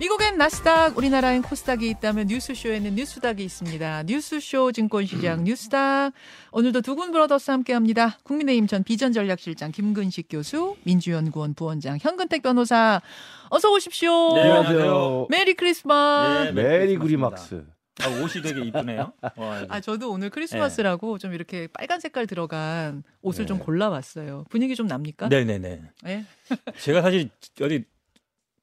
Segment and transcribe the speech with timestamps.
[0.00, 4.04] 미국엔 나스닥, 우리나라엔 코스닥이 있다면 뉴스쇼에는 뉴스닥이 있습니다.
[4.04, 6.14] 뉴스쇼 증권시장 뉴스닥.
[6.52, 8.16] 오늘도 투근 브라더스 함께 합니다.
[8.22, 13.02] 국민의힘 전 비전전략실장 김근식 교수, 민주연구원 부원장 현근택 변호사.
[13.50, 14.32] 어서 오십시오.
[14.36, 15.26] 네, 안녕하세요.
[15.28, 16.44] Merry Christmas.
[16.44, 17.66] 네, Merry Christmas.
[18.00, 19.12] 아, 옷이 되게 이쁘네요.
[19.36, 24.46] 와, 아, 저도 오늘 크리스마스라고 좀 이렇게 빨간 색깔 들어간 옷을 좀 골라왔어요.
[24.48, 25.28] 분위기 좀 납니까?
[25.28, 25.82] 네네네.
[26.04, 26.24] 네.
[26.78, 27.28] 제가 사실
[27.60, 27.84] 어디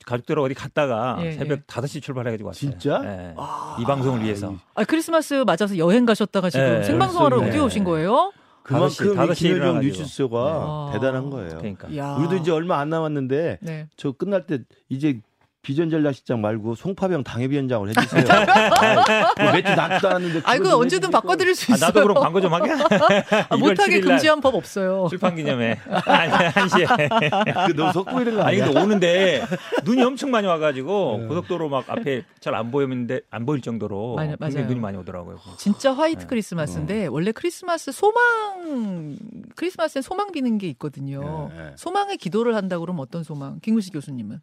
[0.07, 1.61] 가족들하고 어디 갔다가 예, 새벽 예.
[1.63, 2.71] 5시 출발해가지고 왔어요.
[2.71, 2.99] 진짜?
[2.99, 3.33] 네.
[3.37, 3.77] 아.
[3.79, 4.55] 이 방송을 위해서.
[4.73, 7.59] 아, 크리스마스 맞아서 여행 가셨다가 지금 네, 생방송하러 어디 네.
[7.59, 8.31] 오신 거예요?
[8.63, 9.97] 그만큼 다섯 이 시에 김효정 일어나가지고.
[10.01, 10.89] 뉴스쇼가 아.
[10.93, 11.57] 대단한 거예요.
[11.57, 11.95] 그러니까.
[11.95, 12.15] 야.
[12.15, 13.87] 우리도 이제 얼마 안 남았는데 네.
[13.97, 15.19] 저 끝날 때 이제
[15.71, 18.23] 비전전략실장 말고 송파병 당협위원장을 해주세요.
[18.29, 20.41] 아, 몇주 낫지도 않았는데.
[20.45, 21.11] 아, 이거 좀 언제든.
[21.11, 21.87] 바꿔드릴 수 아, 있어요.
[21.89, 22.71] 나도 그럼 광고 좀 하게?
[22.71, 25.07] 아, 1월 못하게 7일 날 금지한 법 없어요.
[25.09, 25.77] 출판 기념회.
[26.05, 26.85] 아니, 한 시에.
[27.67, 28.65] 그 너무 속고 이런 거 아니, 아니야?
[28.67, 29.45] 근데 오는데
[29.83, 31.27] 눈이 엄청 많이 와가지고 네.
[31.27, 34.67] 고속도로 막 앞에 잘 안 보이는데 안 보일 정도로 많이- 굉장히 맞아요.
[34.69, 35.37] 눈이 많이 오더라고요.
[35.57, 36.25] 진짜 화이트 네.
[36.27, 39.17] 크리스마스인데 원래 크리스마스 소망
[39.55, 41.49] 크리스마스엔 소망 비는 게 있거든요.
[41.53, 41.71] 네, 네.
[41.75, 43.59] 소망의 기도를 한다 그러면 어떤 소망?
[43.61, 44.39] 김구식 교수님은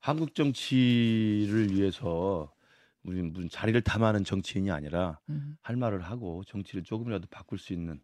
[0.00, 2.52] 한국 정치를 위해서
[3.02, 5.56] 우리 무슨 자리를 탐하는 정치인이 아니라 음.
[5.60, 8.00] 할 말을 하고 정치를 조금이라도 바꿀 수 있는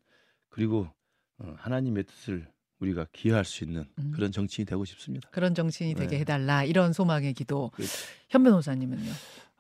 [0.49, 0.89] 그리고
[1.39, 4.13] 어, 하나님의 뜻을 우리가 기여할 수 있는 음.
[4.15, 5.29] 그런 정치인이 되고 싶습니다.
[5.31, 6.21] 그런 정치인이 되게 네.
[6.21, 7.71] 해달라 이런 소망의 기도.
[7.71, 7.93] 그렇죠.
[8.29, 9.11] 현 변호사님은요?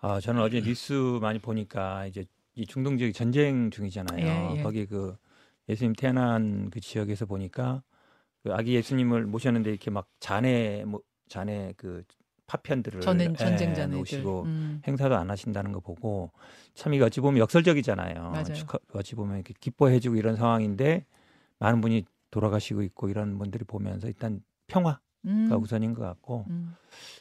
[0.00, 4.54] 아, 저는 어제 뉴스 많이 보니까 이제 이 중동 지역 전쟁 중이잖아요.
[4.54, 4.62] 예, 예.
[4.62, 5.16] 거기 그
[5.68, 7.82] 예수님 태어난 그 지역에서 보니까
[8.42, 12.04] 그 아기 예수님을 모셨는데 이렇게 막 잔해 뭐 잔해 그
[12.46, 13.98] 파편들을 전엔 예, 전쟁 자네들.
[13.98, 14.82] 놓으시고 음.
[14.86, 16.30] 행사도 안 하신다는 거 보고
[16.74, 18.30] 참 이거 어찌 보면 역설적이잖아요.
[18.30, 18.54] 맞아요.
[18.54, 21.04] 축하, 어찌 보면 이렇게 기뻐해주고 이런 상황인데
[21.58, 25.50] 많은 분이 돌아가시고 있고 이런 분들이 보면서 일단 평화가 음.
[25.60, 26.74] 우선인 것 같고 음.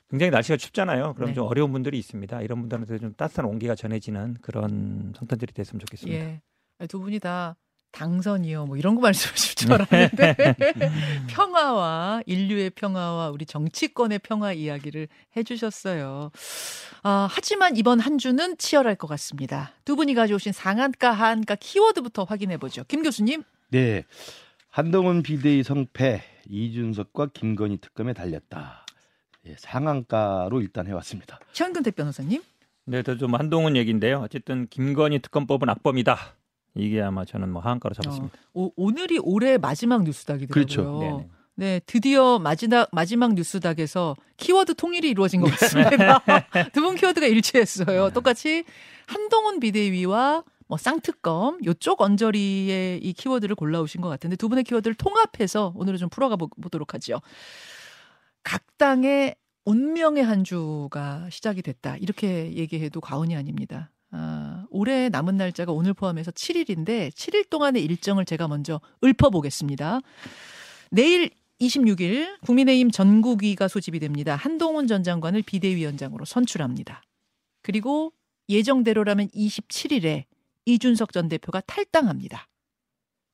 [0.10, 1.14] 굉장히 날씨가 춥잖아요.
[1.16, 1.34] 그럼 네.
[1.34, 2.42] 좀 어려운 분들이 있습니다.
[2.42, 6.20] 이런 분들한테 좀 따뜻한 온기가 전해지는 그런 성탄절이 됐으면 좋겠습니다.
[6.20, 6.42] 예.
[6.88, 7.56] 두 분이 다
[7.96, 8.66] 당선이요.
[8.66, 10.36] 뭐 이런 거 말씀하실 줄 알았는데
[11.28, 15.08] 평화와 인류의 평화와 우리 정치권의 평화 이야기를
[15.38, 16.32] 해주셨어요.
[17.04, 19.72] 아, 하지만 이번 한 주는 치열할 것 같습니다.
[19.86, 22.84] 두 분이 가져오신 상한가 하한가 키워드부터 확인해 보죠.
[22.88, 23.44] 김 교수님.
[23.70, 24.04] 네.
[24.70, 28.86] 한동훈 비대위 성패 이준석과 김건희 특검에 달렸다.
[29.48, 31.40] 예, 상한가로 일단 해왔습니다.
[31.54, 32.42] 현근택 변호사님.
[32.88, 34.20] 네, 저좀 한동훈 얘기인데요.
[34.20, 36.36] 어쨌든 김건희 특검법은 악범이다.
[36.76, 38.38] 이게 아마 저는 뭐 하한가로 잡았습니다.
[38.54, 40.54] 오, 오늘이 올해 마지막 뉴스닥이더라고요.
[40.54, 41.00] 그렇죠.
[41.00, 41.30] 네네.
[41.58, 46.20] 네, 드디어 마지막, 마지막 뉴스닥에서 키워드 통일이 이루어진 것 같습니다.
[46.74, 48.10] 두 분 키워드가 일치했어요.
[48.12, 48.66] 똑같이
[49.08, 55.72] 한동훈 비대위와 뭐 쌍특검 요쪽 언저리의 이 키워드를 골라오신 것 같은데 두 분의 키워드를 통합해서
[55.76, 57.22] 오늘은 좀 풀어가 보- 보도록 하죠.
[58.44, 61.98] 각 당의 운명의 한 주가 시작이 됐다.
[61.98, 63.92] 이렇게 얘기해도 과언이 아닙니다.
[64.12, 70.02] 아, 올해 남은 날짜가 오늘 포함해서 7일인데 7일 동안의 일정을 제가 먼저 읊어보겠습니다.
[70.92, 71.30] 내일
[71.62, 74.36] 26일 국민의힘 전국위가 소집이 됩니다.
[74.36, 77.02] 한동훈 전 장관을 비대위원장으로 선출합니다.
[77.62, 78.12] 그리고
[78.50, 80.26] 예정대로라면 27일에
[80.66, 82.48] 이준석 전 대표가 탈당합니다.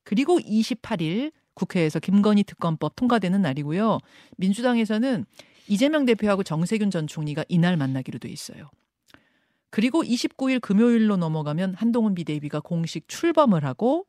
[0.04, 4.00] 그리고 28일 국회에서 김건희 특검법 통과되는 날이고요.
[4.38, 5.26] 민주당에서는
[5.68, 8.70] 이재명 대표하고 정세균 전 총리가 이날 만나기로 돼 있어요.
[9.72, 14.06] 그리고 29일 금요일로 넘어가면 한동훈 비대위가 공식 출범을 하고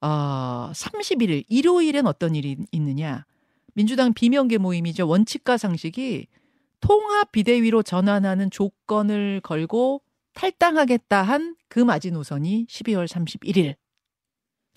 [0.00, 3.24] 아, 31일 일요일엔 어떤 일이 있느냐?
[3.74, 5.08] 민주당 비명계 모임이죠.
[5.08, 6.26] 원칙과 상식이
[6.80, 10.02] 통합 비대위로 전환하는 조건을 걸고
[10.34, 13.76] 탈당하겠다 한 그 마지노선이 12월 31일.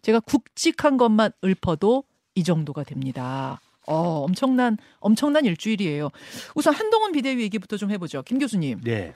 [0.02, 2.04] 제가 굵직한 것만 읊어도
[2.36, 3.60] 이 정도가 됩니다.
[3.88, 6.10] 어, 엄청난 엄청난 일주일이에요.
[6.56, 8.24] 우선 한동훈 비대위 얘기부터 좀 해보죠.
[8.24, 8.82] 김 교수님.
[8.82, 9.14] 네.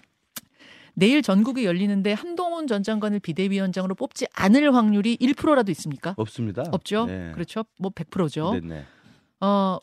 [0.95, 6.15] 내일 전국이 열리는데 한동훈 전 장관을 비대위원장으로 뽑지 않을 확률이 1%라도 있습니까?
[6.17, 6.63] 없습니다.
[6.71, 7.05] 없죠.
[7.05, 7.31] 네.
[7.33, 7.65] 그렇죠.
[7.79, 8.53] 뭐 100%죠.
[8.53, 8.85] 네, 네.
[9.41, 9.77] 어,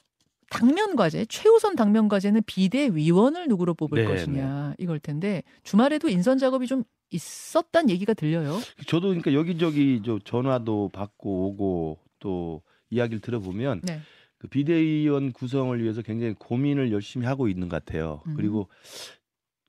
[0.51, 6.67] 당면 과제, 최우선 당면 과제는 비대위원을 누구로 뽑을 네, 것이냐 이걸 텐데 주말에도 인선 작업이
[6.67, 8.59] 좀 있었단 얘기가 들려요.
[8.87, 14.01] 저도 그러니까 여기저기 저 전화도 받고 오고 또 이야기를 들어보면 네.
[14.39, 18.23] 그 비대위원 구성을 위해서 굉장히 고민을 열심히 하고 있는 것 같아요.
[18.27, 18.35] 음.
[18.37, 18.69] 그리고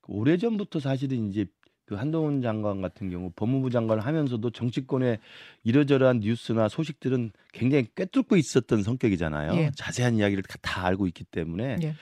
[0.08, 1.46] 오래 전부터 사실은 이제
[1.86, 5.20] 그 한동훈 장관 같은 경우 법무부 장관을 하면서도 정치권의
[5.64, 9.54] 이러저러한 뉴스나 소식들은 굉장히 꿰뚫고 있었던 성격이잖아요.
[9.60, 9.72] 예.
[9.76, 11.96] 자세한 이야기를 다- 다 알고 있기 때문에 예.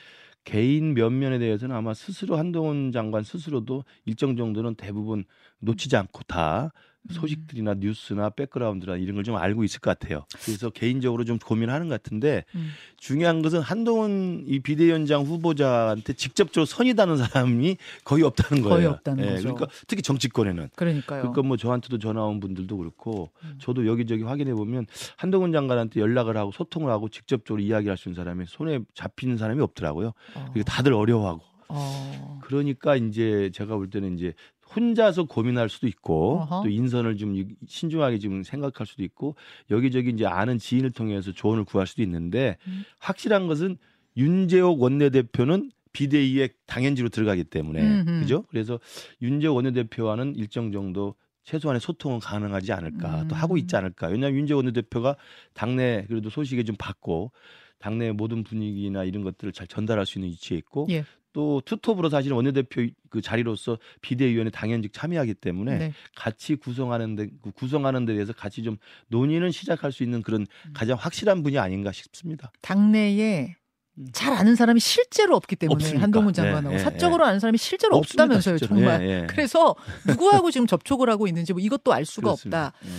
[0.43, 5.23] 개인 면면에 대해서는 아마 스스로 한동훈 장관 스스로도 일정 정도는 대부분
[5.59, 6.71] 놓치지 않고 다
[7.09, 10.25] 소식들이나 뉴스나 백그라운드나 이런 걸 좀 알고 있을 것 같아요.
[10.43, 12.71] 그래서 개인적으로 좀 고민하는 것 같은데 음.
[12.97, 18.75] 중요한 것은 한동훈 이 비대위원장 후보자한테 직접적으로 선이 닿는 사람이 거의 없다는 거예요.
[18.75, 19.53] 거의 없다는 예, 거죠.
[19.53, 20.69] 그러니까 특히 정치권에는.
[20.75, 21.21] 그러니까요.
[21.21, 23.55] 그러니까 뭐 저한테도 전화 온 분들도 그렇고 음.
[23.59, 24.85] 저도 여기저기 확인해 보면
[25.17, 30.13] 한동훈 장관한테 연락을 하고 소통을 하고 직접적으로 이야기할 수 있는 사람이 손에 잡히는 사람이 없더라고요.
[30.35, 30.49] 어.
[30.53, 31.41] 그리고 다들 어려워하고.
[31.69, 32.39] 어.
[32.43, 34.33] 그러니까 이제 제가 볼 때는 이제
[34.75, 36.63] 혼자서 고민할 수도 있고 어허.
[36.63, 39.35] 또 인선을 좀 신중하게 좀 생각할 수도 있고
[39.69, 42.83] 여기저기 이제 아는 지인을 통해서 조언을 구할 수도 있는데 음.
[42.99, 43.77] 확실한 것은
[44.17, 48.19] 윤재옥 원내대표는 비대위에 당연지로 들어가기 때문에 음흠.
[48.21, 48.43] 그죠?
[48.49, 48.79] 그래서
[49.21, 53.79] 윤재옥 원내대표와는 일정 정도 최소한의 소통은 가능하지 않을까 또 하고 있지 음.
[53.79, 55.15] 않을까 왜냐하면 윤재옥 원내대표가
[55.53, 57.31] 당내 그래도 소식에 좀 받고
[57.79, 61.03] 당내 모든 분위기나 이런 것들을 잘 전달할 수 있는 위치에 있고 예.
[61.33, 65.93] 또 투톱으로 사실은 원내대표 그 자리로서 비대위원회 당연직 참여하기 때문에 네.
[66.15, 70.73] 같이 구성하는 데그 구성하는 데 대해서 같이 좀 논의는 시작할 수 있는 그런 음.
[70.73, 72.51] 가장 확실한 분이 아닌가 싶습니다.
[72.61, 73.55] 당내에
[73.97, 74.07] 음.
[74.13, 76.03] 잘 아는 사람이 실제로 없기 때문에 없으니까.
[76.03, 78.79] 한동훈 네, 장관하고 네, 사적으로 아는 사람이 실제로 없습니다, 없다면서요, 실제로.
[78.79, 79.01] 정말.
[79.01, 79.27] 예, 예.
[79.27, 79.75] 그래서
[80.07, 82.67] 누구하고 지금 접촉을 하고 있는지 뭐 이것도 알 수가 그렇습니다.
[82.67, 82.87] 없다.
[82.87, 82.91] 예.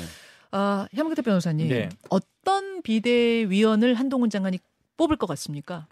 [0.52, 1.88] 아, 현근태 변호사님, 네.
[2.10, 4.58] 어떤 비대위원을 한동훈 장관이
[4.98, 5.86] 뽑을 것 같습니까?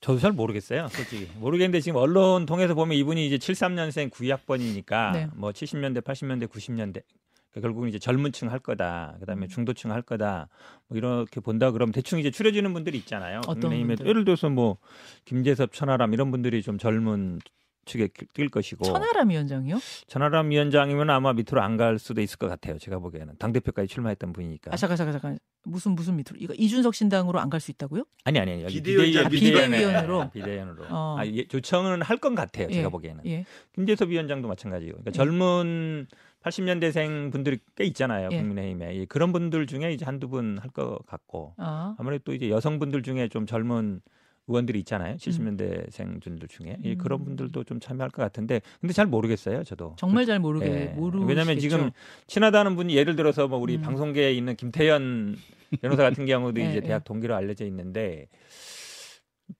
[0.00, 1.28] 저도 잘 모르겠어요, 솔직히.
[1.38, 5.28] 모르겠는데 지금 언론 통해서 보면 이분이 이제 73년생 9학번이니까 네.
[5.34, 7.02] 뭐 70년대, 80년대, 90년대
[7.50, 9.16] 그러니까 결국은 이제 젊은층 할 거다.
[9.20, 9.48] 그다음에 음.
[9.48, 10.48] 중도층 할 거다.
[10.86, 13.40] 뭐 이렇게 본다 그러면 대충 이제 추려지는 분들이 있잖아요.
[13.46, 14.06] 어떤 분들?
[14.06, 14.78] 예를 들어서 뭐
[15.24, 17.40] 김재섭, 천하람 이런 분들이 좀 젊은
[17.88, 19.78] 측에 뛸 것이고 천하람 위원장이요?
[20.06, 22.78] 천하람 위원장이면 아마 밑으로 안 갈 수도 있을 것 같아요.
[22.78, 24.70] 제가 보기에는 당 대표까지 출마했던 분이니까.
[24.72, 28.04] 아 잠깐 잠깐 잠깐 무슨 무슨 밑으로 이거 이준석 신당으로 안 갈 수 있다고요?
[28.24, 30.30] 아니 아니 아니 비대위원, 비대위원, 비대위원으로?
[30.30, 31.16] 비대위원으로 어.
[31.18, 32.68] 아, 예, 조청은 할것 같아요.
[32.70, 32.90] 제가 예.
[32.90, 33.44] 보기에는 예.
[33.74, 35.12] 김재섭 위원장도 마찬가지고 그러니까 예.
[35.12, 36.06] 젊은
[36.42, 38.28] 80년대생 분들이 꽤 있잖아요.
[38.32, 38.38] 예.
[38.40, 41.94] 국민의힘에 예, 그런 분들 중에 이제 한두 분 할 것 같고 아.
[41.98, 44.00] 아무래도 또 이제 여성분들 중에 좀 젊은
[44.48, 45.16] 의원들이 있잖아요.
[45.16, 46.98] 70년대생 분들 중에 예, 음.
[46.98, 49.62] 그런 분들도 좀 참여할 것 같은데 근데 잘 모르겠어요.
[49.62, 50.84] 저도 정말 잘 모르게 예.
[50.86, 51.20] 모르.
[51.24, 51.90] 왜냐하면 지금
[52.26, 53.82] 친하다는 분이 예를 들어서 뭐 우리 음.
[53.82, 55.36] 방송계에 있는 김태현
[55.82, 56.80] 변호사 같은 경우도 예, 이제 예.
[56.80, 58.26] 대학 동기로 알려져 있는데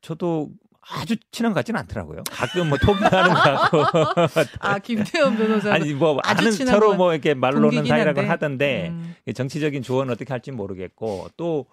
[0.01, 0.51] 저도
[0.91, 2.23] 아주 친한 것 같지는 않더라고요.
[2.31, 3.83] 가끔 뭐 톡하는 것 같고
[4.61, 8.29] 아 김태현 변호사 아니 뭐 아는 서로 건뭐 이렇게 말로는 사이라고 한데.
[8.29, 9.15] 하던데 음.
[9.35, 11.67] 정치적인 조언을 어떻게 할지 모르겠고 또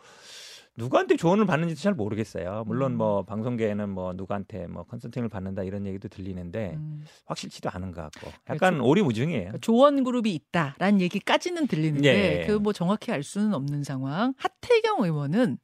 [0.78, 2.64] 누구한테 조언을 받는지도 잘 모르겠어요.
[2.68, 2.98] 물론 음.
[2.98, 7.06] 뭐 방송계에는 뭐 누구한테 뭐 컨설팅을 받는다 이런 얘기도 들리는데 음.
[7.26, 8.90] 확실치도 않은 것 같고 약간 그렇죠.
[8.90, 9.40] 오리무중이에요.
[9.40, 12.48] 그러니까 조언 그룹이 있다라는 얘기까지는 들리는데 예.
[12.48, 14.34] 그뭐 정확히 알 수는 없는 상황.
[14.38, 15.58] 하태경 의원은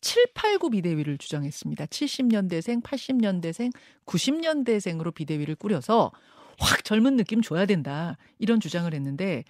[0.00, 1.86] 7, 8, 9 비대위를 주장했습니다.
[1.86, 3.72] 70년대생, 80년대생,
[4.06, 6.12] 90년대생으로 비대위를 꾸려서
[6.58, 8.16] 확 젊은 느낌 줘야 된다.
[8.38, 9.44] 이런 주장을 했는데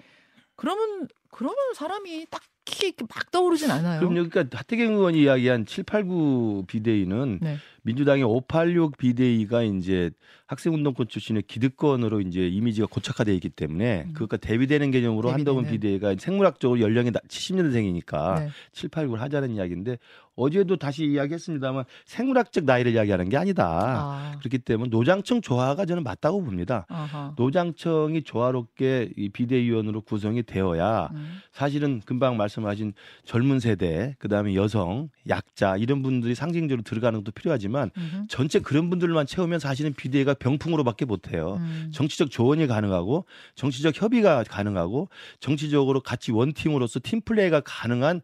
[0.57, 4.01] 그러면 그러면 사람이 딱 히 이렇게 막 떠오르진 않아요.
[4.01, 7.57] 그럼 여기가 하태경 의원이 이야기한 7, 8, 9 비대위는 네.
[7.83, 10.11] 민주당의 586 비대위가 이제
[10.49, 14.13] 학생운동권 출신의 기득권으로 이제 이미지가 고착화되어 있기 때문에 음.
[14.13, 15.99] 그것과 대비되는 개념으로 한동훈 대비되는.
[15.99, 18.49] 비대위가 생물학적으로 연령이 70년대생이니까 네.
[18.73, 19.99] 7, 8, 9를 하자는 이야기인데
[20.35, 23.65] 어제도 다시 이야기했습니다만 생물학적 나이를 이야기하는 게 아니다.
[23.67, 24.37] 아.
[24.39, 26.85] 그렇기 때문에 노장청 조화가 저는 맞다고 봅니다.
[26.89, 27.35] 아하.
[27.37, 31.39] 노장청이 조화롭게 이 비대위원으로 구성이 되어야 음.
[31.53, 32.95] 사실은 금방 말씀 하신
[33.25, 38.27] 젊은 세대, 그 다음에 여성, 약자 이런 분들이 상징적으로 들어가는 것도 필요하지만 음흠.
[38.29, 41.59] 전체 그런 분들만 채우면 사실은 비대위가 병풍으로밖에 못 해요.
[41.61, 41.91] 음.
[41.93, 45.09] 정치적 조언이 가능하고 정치적 협의가 가능하고
[45.41, 48.23] 정치적으로 같이 원팀으로서 팀 플레이가 가능한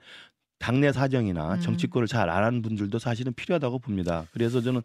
[0.63, 1.61] 당내 사정이나 음.
[1.61, 4.27] 정치권을 잘 아는 분들도 사실은 필요하다고 봅니다.
[4.33, 4.81] 그래서 저는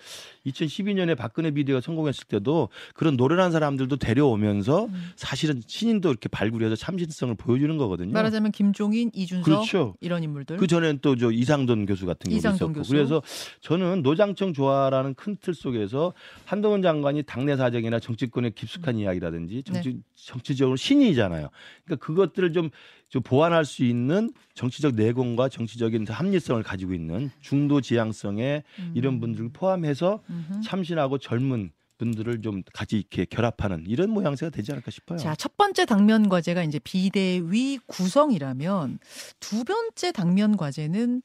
[0.48, 5.12] 2012년에 박근혜 비대가 성공했을 때도 그런 노련한 사람들도 데려오면서 음.
[5.15, 8.12] 사실은 신인도 이렇게 발굴해서 참신성을 보여주는 거거든요.
[8.12, 9.96] 말하자면 김종인, 이준석 그렇죠.
[10.01, 10.57] 이런 인물들.
[10.57, 12.91] 그 전엔 또 저 이상돈 교수 같은 경우도 있었고 교수.
[12.91, 13.22] 그래서
[13.62, 16.13] 저는 노장청 조화라는 큰 틀 속에서
[16.46, 19.00] 한동훈 장관이 당내 사정이나 정치권의 깊숙한 음.
[19.01, 20.00] 이야기라든지 정치 네.
[20.15, 21.50] 정치적으로 신이잖아요.
[21.86, 22.69] 그러니까 그것들을 좀,
[23.10, 28.91] 좀 보완할 수 있는 정치적 내공과 정치 적인 합리성을 가지고 있는 중도 지향성의 음.
[28.95, 30.62] 이런 분들을 포함해서 음흠.
[30.63, 35.17] 참신하고 젊은 분들을 좀 같이 이렇게 결합하는 이런 모양새가 되지 않을까 싶어요.
[35.17, 39.00] 자, 첫 번째 당면 과제가 이제 비대위 구성이라면
[39.39, 41.24] 두 번째 당면 과제는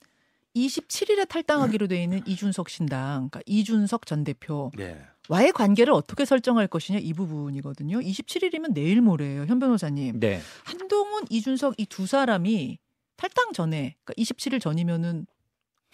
[0.56, 4.70] 27일에 탈당하기로 돼 있는 이준석 신당, 그러니까 이준석 전 대표.
[4.76, 4.98] 네.
[5.28, 8.00] 와의 관계를 어떻게 설정할 것이냐 이 부분이거든요.
[8.00, 10.20] 27일이면 내일 모레예요, 현 변호사님.
[10.20, 10.40] 네.
[10.64, 12.78] 한동훈, 이준석 이 두 사람이
[13.22, 15.26] 탈당 전에, 그러니까 27일 전이면은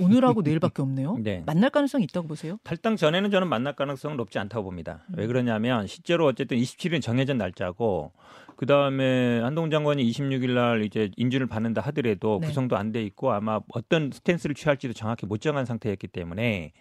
[0.00, 1.18] 오늘하고 내일밖에 없네요.
[1.22, 1.42] 네.
[1.44, 2.58] 만날 가능성이 있다고 보세요?
[2.64, 5.04] 탈당 전에는 저는 만날 가능성은 높지 않다고 봅니다.
[5.14, 8.12] 왜 그러냐면 실제로 어쨌든 27일은 정해진 날짜고
[8.56, 12.46] 그 다음에 한동훈 장관이 26일 날 이제 인준을 받는다 하더라도 네.
[12.46, 16.72] 구성도 안 돼 있고 아마 어떤 스탠스를 취할지도 정확히 못 정한 상태였기 때문에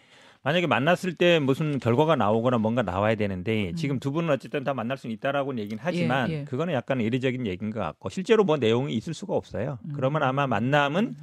[0.44, 3.75] 만약에 만났을 때 무슨 결과가 나오거나 뭔가 나와야 되는데 음.
[3.75, 6.44] 지금 두 분은 어쨌든 다 만날 수는 있다라고는 얘기는 하지만 예, 예.
[6.46, 9.79] 그거는 약간 이례적인 얘기인 것 같고 실제로 뭐 내용이 있을 수가 없어요.
[9.86, 9.94] 음.
[9.94, 11.15] 그러면 아마 만남은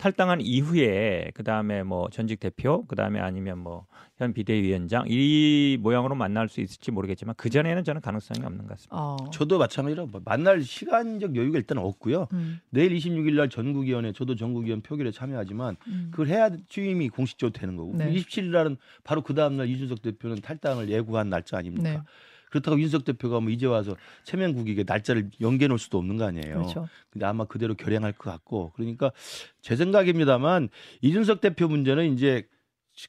[0.00, 3.86] 탈당한 이후에 그 다음에 뭐 전직 대표 그 다음에 아니면 뭐
[4.20, 8.94] 현 비대위원장 이 모양으로 만날 수 있을지 모르겠지만 그 전에는 저는 가능성이 없는 것 같습니다.
[8.94, 9.16] 어.
[9.32, 12.28] 저도 마찬가지로 뭐 만날 시간적 여유가 일단 없고요.
[12.34, 16.08] 음, 내일 26일 날 전국위원회 저도 전국위원 표결에 참여하지만 음.
[16.10, 18.12] 그걸 해야 취임이 공식적으로 되는 거고 네.
[18.12, 21.90] 27일 날은 바로 그 다음 날 이준석 대표는 탈당을 예고한 날짜 아닙니까?
[21.90, 22.00] 네.
[22.50, 26.56] 그렇다고 윤석 대표가 뭐 이제 와서 체면국익에 날짜를 연기해 놓을 수도 없는 거 아니에요.
[26.56, 26.88] 그렇죠.
[27.10, 29.12] 근데 아마 그대로 결행할 것 같고 그러니까
[29.62, 30.68] 제 생각입니다만
[31.00, 32.46] 이준석 대표 문제는 이제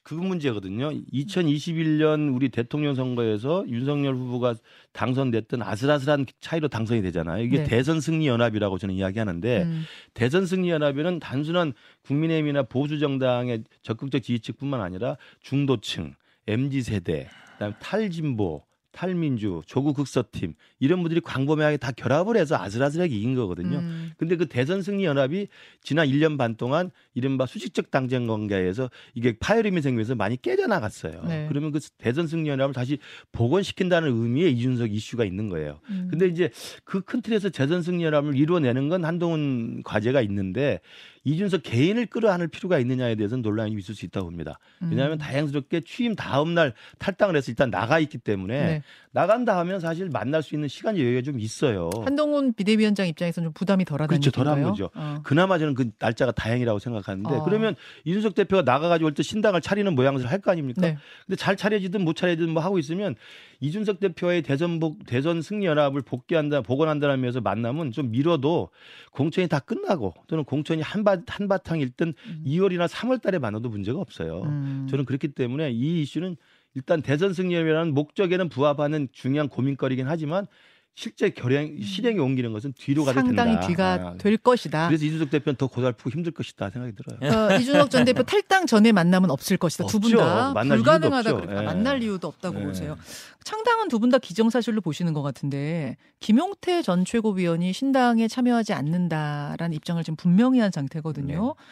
[0.02, 0.90] 그 문제거든요.
[1.12, 4.54] 2021년 우리 대통령 선거에서 윤석열 후보가
[4.92, 7.42] 당선됐던 아슬아슬한 차이로 당선이 되잖아요.
[7.42, 7.64] 이게 네.
[7.64, 9.84] 대선 승리 연합이라고 저는 이야기하는데 음,
[10.14, 11.74] 대선 승리 연합에는 단순한
[12.06, 16.14] 국민의힘이나 보수 정당의 적극적 지지층뿐만 아니라 중도층,
[16.46, 23.34] MZ 세대, 그다음에 탈진보, 탈민주, 조국 극서팀 이런 분들이 광범위하게 다 결합을 해서 아슬아슬하게 이긴
[23.34, 23.78] 거거든요.
[23.78, 25.48] 음, 근데 그 대선 승리 연합이
[25.82, 31.22] 지난 1년 반 동안 이른바 수직적 당정 관계에서 이게 파열음이 생기면서 많이 깨져 나갔어요.
[31.26, 31.46] 네.
[31.48, 32.98] 그러면 그 대선 승리 연합을 다시
[33.32, 35.80] 복원시킨다는 의미의 이준석 이슈가 있는 거예요.
[35.90, 36.08] 음.
[36.10, 36.50] 근데 이제
[36.84, 40.80] 그 큰 틀에서 대선 승리 연합을 이루어내는 건 한동훈 과제가 있는데
[41.24, 44.58] 이준석 개인을 끌어안을 필요가 있느냐에 대해서는 논란이 있을 수 있다고 봅니다.
[44.80, 45.18] 왜냐하면 음.
[45.18, 48.82] 다행스럽게 취임 다음 날 탈당을 해서 일단 나가 있기 때문에 네.
[49.12, 51.90] 나간다 하면 사실 만날 수 있는 시간 여유가 좀 있어요.
[52.04, 54.62] 한동훈 비대위원장 입장에서는 좀 부담이 덜하다는 그렇죠, 덜한?
[54.62, 54.90] 거죠.
[54.94, 55.18] 어.
[55.22, 57.44] 그나마 저는 그 날짜가 다행이라고 생각하는데 어.
[57.44, 60.80] 그러면 이준석 대표가 나가가지고 올때 신당을 차리는 모양새를 할거 아닙니까?
[60.80, 60.98] 네.
[61.26, 63.14] 근데 잘 차려지든 못 차려지든 뭐 하고 있으면
[63.62, 68.70] 이준석 대표의 대선 복 대선 승리 연합을 복귀한다 복원한다는 면에서 만남은 좀 미뤄도
[69.12, 72.44] 공천이 다 끝나고 또는 공천이 한바 한바탕일 땐 음.
[72.44, 74.42] 2월이나 3월달에 만나도 문제가 없어요.
[74.42, 74.88] 음.
[74.90, 76.36] 저는 그렇기 때문에 이 이슈는
[76.74, 80.48] 일단 대선 승리라는 목적에는 부합하는 중요한 고민거리긴 하지만
[80.94, 83.44] 실제 결행 실행에 옮기는 것은 뒤로 가도 된다.
[83.44, 84.88] 상당히 뒤가 아, 될 것이다.
[84.88, 87.32] 그래서 이준석 대표는 더 고달프고 힘들 것이다 생각이 들어요.
[87.50, 89.86] 어, 이준석 전 대표 탈당 전에 만남은 없을 것이다.
[89.86, 90.14] 두 분.
[90.16, 91.32] 다 불가능하다.
[91.32, 91.64] 그러니까 예.
[91.64, 92.64] 만날 이유도 없다고 예.
[92.64, 92.96] 보세요.
[93.44, 100.02] 창당은 두 분 다 기정사실로 보시는 것 같은데 김용태 전 최고위원이 신당에 참여하지 않는다라는 입장을
[100.04, 101.54] 지금 분명히 한 상태거든요.
[101.56, 101.62] 네.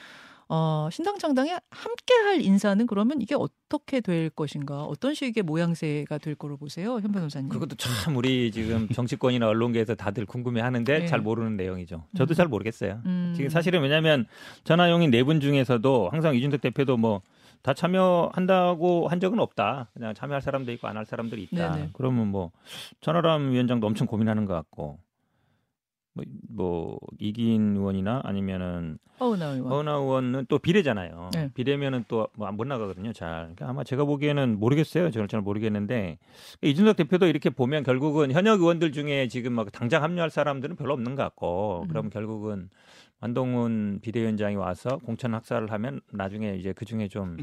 [0.53, 4.83] 어, 신당 창당에 함께 할 인사는 그러면 이게 어떻게 될 것인가?
[4.83, 7.49] 어떤 식의 모양새가 될 거로 보세요, 현 변호사님?
[7.51, 11.07] 그것도 참 우리 지금 정치권이나 언론계에서 다들 궁금해하는데 네.
[11.07, 12.05] 잘 모르는 내용이죠.
[12.17, 12.35] 저도 음.
[12.35, 13.01] 잘 모르겠어요.
[13.07, 13.33] 음.
[13.37, 14.27] 지금 사실은 왜냐하면
[14.65, 19.91] 전화용인 네 분 중에서도 항상 이준석 대표도 뭐다 참여한다고 한 적은 없다.
[19.95, 21.73] 그냥 참여할 사람도 있고 안 할 사람들이 있다.
[21.73, 21.91] 네네.
[21.93, 22.51] 그러면 뭐
[23.01, 24.99] 천하람 위원장도 엄청 고민하는 것 같고
[26.49, 29.71] 뭐, 뭐 이긴 의원이나 아니면은 어은하 의원.
[29.71, 31.31] 허은하 의원은 또 비례잖아요.
[31.35, 31.51] 네.
[31.55, 33.13] 비례면은 또 뭐 못 나가거든요.
[33.13, 33.29] 잘.
[33.43, 35.11] 그러니까 아마 제가 보기에는 모르겠어요.
[35.11, 36.19] 저는 잘 모르겠는데
[36.63, 41.17] 이준석 대표도 이렇게 보면 결국은 현역 의원들 중에 지금 막 당장 합류할 사람들은 별로 없는
[41.17, 41.89] 것 같고 음.
[41.89, 42.71] 그럼 결국은
[43.21, 47.37] 완동훈 비대위원장이 와서 공천 학살을 하면 나중에 이제 그 중에 좀뭐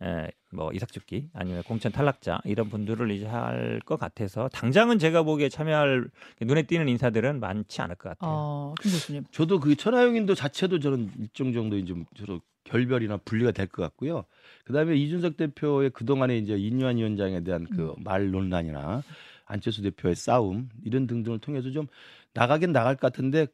[0.74, 6.08] 이삭죽기 아니면 공천 탈락자 이런 분들을 이제 할 것 같아서 당장은 제가 보기에 참여할
[6.42, 8.30] 눈에 띄는 인사들은 많지 않을 것 같아요.
[8.32, 9.24] 어, 김 교수님.
[9.30, 14.24] 저도 그 천하용인도 자체도 저는 일정 정도 이제 저도 결별이나 분리가 될 것 같고요.
[14.64, 19.02] 그다음에 이준석 대표의 그 동안에 이제 인유한 위원장에 대한 그 말 논란이나
[19.46, 21.86] 안철수 대표의 싸움 이런 등등을 통해서 좀
[22.32, 23.46] 나가긴 나갈 것 같은데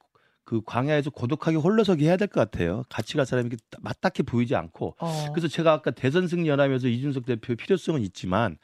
[0.45, 2.85] 그 광야에서 고독하게 홀로서기 해야 될 것 같아요.
[2.89, 5.27] 같이 갈 사람이 이렇게 맞닥게 보이지 않고 어.
[5.33, 8.57] 그래서 제가 아까 대선 승리 연합에서 이준석 대표의 필요성은 있지만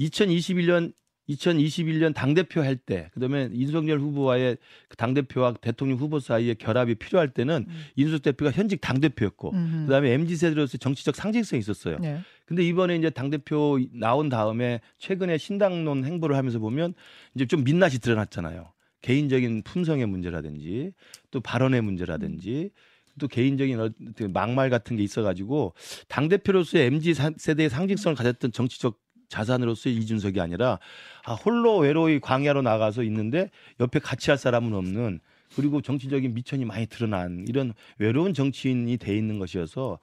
[0.00, 0.92] 2021년
[1.28, 4.56] 2021년 당 대표 할 때, 그 다음에 윤석열 후보와의
[4.88, 7.84] 그당 대표와 대통령 후보 사이의 결합이 필요할 때는 음.
[7.96, 9.86] 이준석 대표가 현직 당 대표였고, 음흠.
[9.86, 11.98] 그다음에 mz 세대로서 정치적 상징성이 있었어요.
[11.98, 12.20] 네.
[12.46, 16.94] 근데 이번에 이제 당 대표 나온 다음에 최근에 신당론 행보를 하면서 보면
[17.34, 18.72] 이제 좀 민낯이 드러났잖아요.
[19.02, 20.92] 개인적인 품성의 문제라든지
[21.30, 22.70] 또 발언의 문제라든지
[23.18, 25.74] 또 개인적인 어떤 막말 같은 게 있어가지고
[26.08, 30.78] 당 대표로서의 mz 사- 세대의 상징성을 가졌던 정치적 자산으로서의 이준석이 아니라
[31.24, 33.50] 아, 홀로 외로이 광야로 나가서 있는데
[33.80, 35.20] 옆에 같이 할 사람은 없는
[35.54, 39.98] 그리고 정치적인 미천이 많이 드러난 이런 외로운 정치인이 돼 있는 것이어서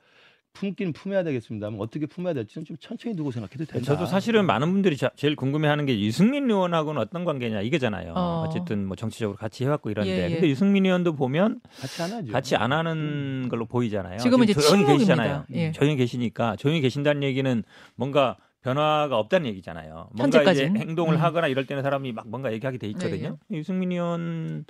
[0.55, 3.85] 품긴 품어야 되겠습니다만 어떻게 품어야 될지는 좀 천천히 두고 생각해도 된다.
[3.85, 8.13] 저도 사실은 많은 분들이 자, 제일 궁금해하는 게 유승민 의원하고는 어떤 관계냐 이거잖아요.
[8.15, 8.45] 어.
[8.47, 8.50] 어.
[8.50, 10.29] 쨌든뭐 정치적으로 같이 해왔고 이런데, 예, 예.
[10.31, 12.31] 근데 유승민 의원도 보면 같이 안 하죠.
[12.31, 14.17] 같이 안 하는 걸로 보이잖아요.
[14.17, 15.15] 지금은 지금 이제 조용히 침묵입니다.
[15.15, 15.45] 계시잖아요.
[15.53, 15.71] 예.
[15.74, 17.63] 조용히 계시니까 조용히 계신다는 얘기는
[17.95, 20.09] 뭔가 변화가 없다는 얘기잖아요.
[20.13, 20.75] 뭔가 현재까지는.
[20.75, 21.21] 이제 행동을 음.
[21.21, 23.38] 하거나 이럴 때는 사람이 막 뭔가 얘기하게 돼 있거든요.
[23.51, 24.65] 유승민 의원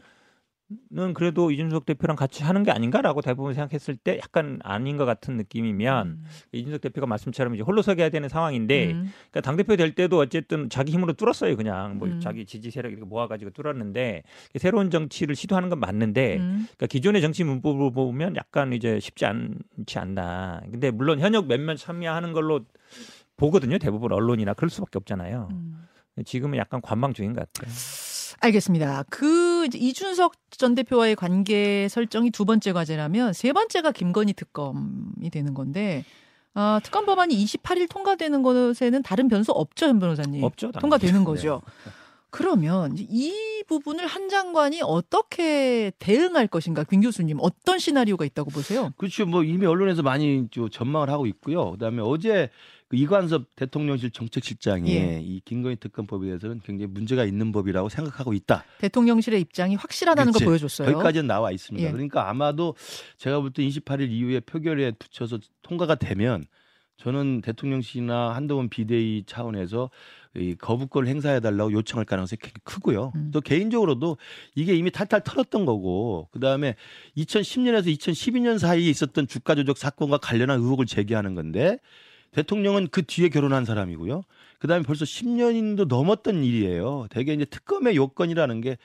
[0.97, 5.37] 은 그래도 이준석 대표랑 같이 하는 게 아닌가라고 대부분 생각했을 때 약간 아닌 것 같은
[5.37, 6.23] 느낌이면 음.
[6.53, 9.11] 이준석 대표가 말씀처럼 이제 홀로 서게 해야 되는 상황인데 음.
[9.29, 11.55] 그러니까 당 대표 될 때도 어쨌든 자기 힘으로 뚫었어요.
[11.55, 12.19] 그냥 뭐 음.
[12.19, 14.23] 자기 지지 세력 이렇게 모아가지고 뚫었는데
[14.57, 16.65] 새로운 정치를 시도하는 건 맞는데 음.
[16.65, 20.61] 그러니까 기존의 정치 문법을 보면 약간 이제 쉽지 않지 않나.
[20.71, 22.61] 근데 물론 현역 몇몇 참여하는 걸로
[23.37, 23.77] 보거든요.
[23.77, 25.49] 대부분 언론이나 그럴 수밖에 없잖아요.
[25.51, 25.87] 음.
[26.25, 27.71] 지금은 약간 관망 중인 것 같아요.
[28.39, 29.03] 알겠습니다.
[29.09, 36.03] 그 이준석 전 대표와의 관계 설정이 두 번째 과제라면 세 번째가 김건희 특검이 되는 건데
[36.53, 40.41] 아, 특검 법안이 28일 통과되는 것에는 다른 변수 없죠, 현 변호사님.
[40.43, 40.71] 없죠.
[40.71, 40.81] 당연히.
[40.81, 41.61] 통과되는 거죠.
[42.29, 48.91] 그러면 이제 이 부분을 한 장관이 어떻게 대응할 것인가, 김 교수님 어떤 시나리오가 있다고 보세요?
[48.97, 49.25] 그렇죠.
[49.25, 51.71] 뭐 이미 언론에서 많이 저 전망을 하고 있고요.
[51.71, 52.49] 그다음에 어제
[52.87, 55.19] 그 이관섭 대통령실 정책실장이 예.
[55.23, 58.63] 이 김건희 특검법에 대해서는 굉장히 문제가 있는 법이라고 생각하고 있다.
[58.79, 60.45] 대통령실의 입장이 확실하다는 그치.
[60.45, 60.91] 걸 보여줬어요.
[60.91, 61.87] 거기까지는 나와 있습니다.
[61.87, 61.91] 예.
[61.91, 62.75] 그러니까 아마도
[63.17, 66.45] 제가 볼 때 28일 이후에 표결에 붙여서 통과가 되면
[66.97, 69.89] 저는 대통령실이나 한동훈 비대위 차원에서
[70.35, 73.13] 이 거부권을 행사해 달라고 요청할 가능성이 굉장히 크고요.
[73.15, 73.31] 음.
[73.33, 74.17] 또 개인적으로도
[74.53, 76.75] 이게 이미 탈탈 털었던 거고 그 다음에
[77.17, 81.79] 2010년에서 2012년 사이에 있었던 주가 조작 사건과 관련한 의혹을 제기하는 건데
[82.35, 84.23] 대통령은 그 뒤에 결혼한 사람이고요.
[84.59, 87.07] 그다음에 벌써 10년도 넘었던 일이에요.
[87.09, 88.77] 대개 이제 특검의 요건이라는 게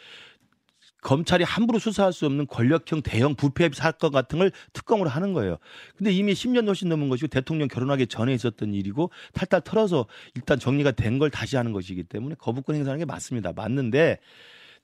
[1.03, 5.57] 검찰이 함부로 수사할 수 없는 권력형 대형 부패 사건 같은 걸 특검으로 하는 거예요.
[5.97, 10.93] 근데 이미 10년 훨씬 넘은 것이고 대통령 결혼하기 전에 있었던 일이고 탈탈 털어서 일단 정리가
[10.93, 13.53] 된 걸 다시 하는 것이기 때문에 거부권 행사하는 게 맞습니다.
[13.55, 14.19] 맞는데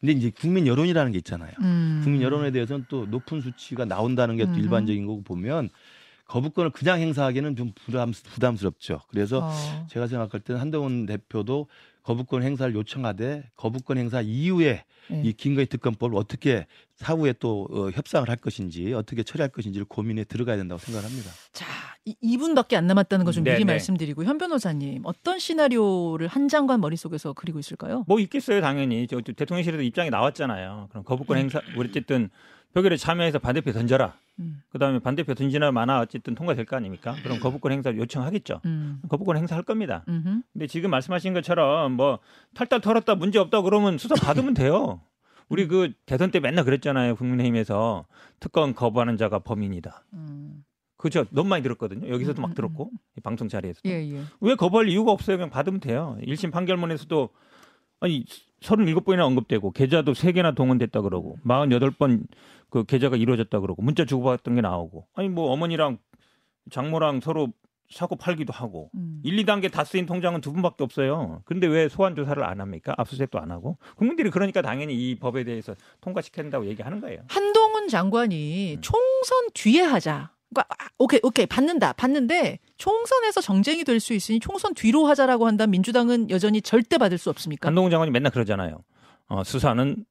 [0.01, 1.53] 근데 이제 국민 여론이라는 게 있잖아요.
[1.61, 2.01] 음.
[2.03, 4.59] 국민 여론에 대해서는 또 높은 수치가 나온다는 게또 음흠.
[4.61, 5.71] 일반적인 거고 보면
[6.27, 9.01] 거부권을 그냥 행사하기는 좀 부담, 부담스럽죠.
[9.09, 9.87] 그래서 어.
[9.89, 11.69] 제가 생각할 때는 한동훈 대표도
[12.03, 15.23] 거부권 행사를 요청하되 거부권 행사 이후에 네.
[15.25, 20.57] 이 김건희 특검법을 어떻게 사후에 또 어, 협상을 할 것인지 어떻게 처리할 것인지를 고민에 들어가야
[20.57, 21.31] 된다고 생각합니다.
[21.53, 21.67] 자,
[22.05, 23.73] 이, 2분밖에 안 남았다는 거좀 네, 미리 네.
[23.73, 28.05] 말씀드리고 현 변호사님 어떤 시나리오를 한 장관 머릿속에서 그리고 있을까요?
[28.07, 29.07] 뭐 있겠어요, 당연히.
[29.09, 30.89] 저 대통령실에도 입장이 나왔잖아요.
[30.91, 31.43] 그럼 거부권 음.
[31.43, 32.31] 행사, 우리 어쨌든
[32.77, 34.13] 표결에 참여해서 반대표 던져라.
[34.39, 34.63] 음.
[34.69, 37.17] 그다음에 반대표 던지나 마나 어쨌든 통과될 거 아닙니까?
[37.23, 38.61] 그럼 거부권 행사 요청하겠죠.
[38.67, 39.01] 음.
[39.09, 40.05] 거부권 행사할 겁니다.
[40.09, 40.43] 음흠.
[40.53, 42.19] 근데 지금 말씀하신 것처럼 뭐
[42.53, 45.01] 탈탈 털었다 문제 없다 그러면 수사 받으면 돼요.
[45.49, 47.17] 우리 그 대선 때 맨날 그랬잖아요.
[47.17, 48.05] 국민의힘에서
[48.41, 50.05] 특검 거부하는 자가 범인이다.
[50.13, 50.63] 음.
[50.99, 51.25] 그죠?
[51.31, 52.11] 너무 많이 들었거든요.
[52.11, 54.23] 여기서도 음, 음, 막 들었고 이 방송 자리에서도 예, 예.
[54.41, 55.39] 왜 거부할 이유가 없어요?
[55.39, 56.19] 그냥 받으면 돼요.
[56.23, 57.31] 1심 판결문에서도
[58.01, 58.25] 아니
[58.61, 62.27] 37번이나 언급되고 계좌도 3개나 동원됐다 그러고 48번
[62.71, 65.99] 그 계좌가 이루어졌다 그러고 문자 주고받았던 게 나오고 아니 뭐 어머니랑
[66.71, 67.53] 장모랑 서로
[67.91, 69.21] 사고 팔기도 하고 음.
[69.23, 71.43] 1, 2단계 다 쓰인 통장은 두 분밖에 없어요.
[71.45, 72.95] 근데 왜 소환 조사를 안 합니까?
[72.97, 77.23] 압수수색도 안 하고 국민들이 그러니까 당연히 이 법에 대해서 통과시켜야 된다고 얘기하는 거예요.
[77.29, 78.81] 한동훈 장관이 음.
[78.81, 80.36] 총선 뒤에 하자.
[80.51, 85.71] 그러니까 아, 오케이 오케이 받는다 받는데 총선에서 정쟁이 될 수 있으니 총선 뒤로 하자라고 한다면
[85.73, 87.69] 민주당은 여전히 절대 받을 수 없습니까?
[87.69, 88.83] 한동훈 장관이 맨날 그러잖아요.
[89.29, 90.05] 어, 수사는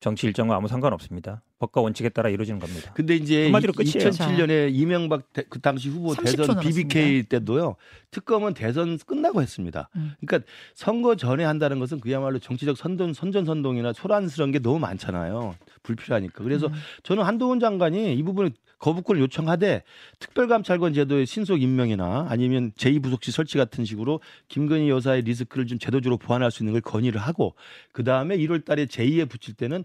[0.00, 1.42] 정치 일정과 아무 상관 없습니다.
[1.58, 2.92] 법과 원칙에 따라 이루어지는 겁니다.
[2.94, 4.10] 근데 이제 한마디로 끝이에요.
[4.10, 6.60] 2007년에 이명박 대- 그 당시 후보 30초 대선.
[6.60, 7.74] BBK 때도요.
[8.12, 9.88] 특검은 대선 끝나고 했습니다.
[9.96, 10.12] 음.
[10.24, 15.56] 그러니까 선거 전에 한다는 것은 그야말로 정치적 선전 선전 선동이나 소란스러운 게 너무 많잖아요.
[15.82, 16.44] 불필요하니까.
[16.44, 16.72] 그래서 음.
[17.02, 19.82] 저는 한동훈 장관이 이 부분에 거부권을 요청하되
[20.20, 26.52] 특별감찰관 제도의 신속 임명이나 아니면 제2부속실 설치 같은 식으로 김건희 여사의 리스크를 좀 제도적으로 보완할
[26.52, 27.56] 수 있는 걸 건의를 하고
[27.92, 29.82] 그 다음에 1월 달에 제2에 붙일 때는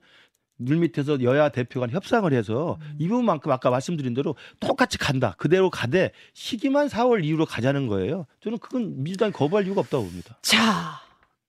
[0.58, 2.96] 물 밑에서 여야 대표 간 협상을 해서 음.
[3.00, 5.36] 이 부분만큼 아까 말씀드린 대로 똑같이 간다.
[5.38, 8.26] 그대로 가되 시기만 4월 이후로 가자는 거예요.
[8.42, 10.38] 저는 그건 민주당이 거부할 이유가 없다고 봅니다.
[10.42, 11.02] 자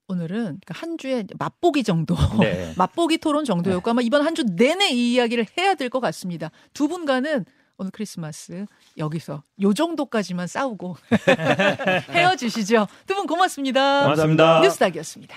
[0.09, 2.73] 오늘은 그러니까 한 주에 맛보기 정도 네.
[2.77, 6.51] 맛보기 토론 정도였고 아마 이번 한 주 내내 이 이야기를 해야 될 것 같습니다.
[6.73, 7.45] 두 분과는
[7.77, 8.67] 오늘 크리스마스
[8.99, 10.97] 여기서 요 정도까지만 싸우고
[12.11, 12.87] 헤어지시죠.
[13.07, 14.03] 두 분 고맙습니다.
[14.03, 14.61] 고맙습니다.
[14.61, 15.37] 뉴스닥이었습니다.